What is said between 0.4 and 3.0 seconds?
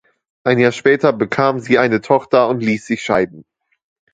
Ein Jahr später bekam sie eine Tochter und ließ